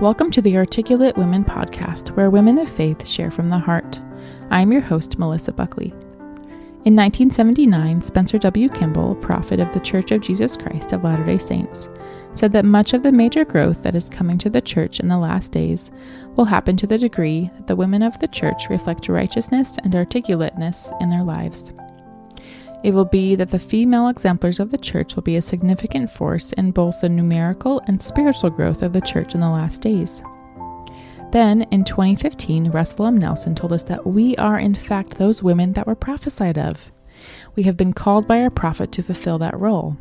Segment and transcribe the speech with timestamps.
[0.00, 4.00] Welcome to the Articulate Women podcast, where women of faith share from the heart.
[4.50, 5.90] I'm your host, Melissa Buckley.
[6.84, 8.68] In 1979, Spencer W.
[8.70, 11.88] Kimball, prophet of the Church of Jesus Christ of Latter day Saints,
[12.34, 15.16] said that much of the major growth that is coming to the church in the
[15.16, 15.92] last days
[16.34, 20.90] will happen to the degree that the women of the church reflect righteousness and articulateness
[21.00, 21.72] in their lives.
[22.84, 26.52] It will be that the female exemplars of the church will be a significant force
[26.52, 30.22] in both the numerical and spiritual growth of the church in the last days.
[31.32, 33.16] Then, in 2015, Russell M.
[33.16, 36.92] Nelson told us that we are, in fact, those women that were prophesied of.
[37.56, 39.96] We have been called by our prophet to fulfill that role.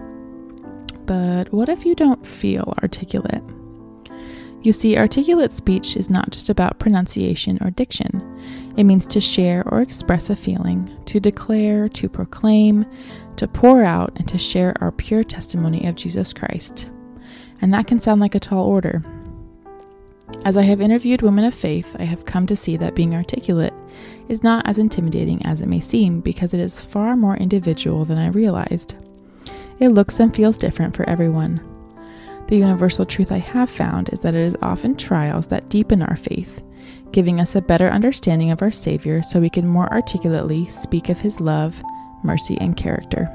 [1.05, 3.44] But what if you don't feel articulate?
[4.61, 8.22] You see, articulate speech is not just about pronunciation or diction.
[8.76, 12.86] It means to share or express a feeling, to declare, to proclaim,
[13.36, 16.90] to pour out, and to share our pure testimony of Jesus Christ.
[17.62, 19.04] And that can sound like a tall order.
[20.45, 23.73] As I have interviewed women of faith, I have come to see that being articulate
[24.28, 28.17] is not as intimidating as it may seem because it is far more individual than
[28.17, 28.95] I realized.
[29.80, 31.62] It looks and feels different for everyone.
[32.47, 36.16] The universal truth I have found is that it is often trials that deepen our
[36.16, 36.62] faith,
[37.12, 41.20] giving us a better understanding of our Savior so we can more articulately speak of
[41.20, 41.81] His love,
[42.23, 43.30] mercy, and character.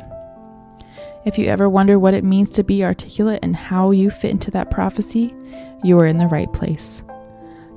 [1.24, 4.50] If you ever wonder what it means to be articulate and how you fit into
[4.52, 5.34] that prophecy,
[5.82, 7.02] you are in the right place.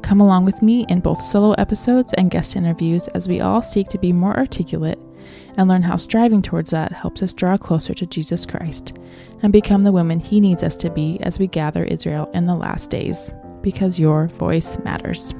[0.02, 3.88] Come along with me in both solo episodes and guest interviews as we all seek
[3.90, 5.00] to be more articulate
[5.58, 8.98] and learn how striving towards that helps us draw closer to Jesus Christ
[9.44, 12.56] and become the women He needs us to be as we gather Israel in the
[12.56, 15.34] last days, because your voice matters.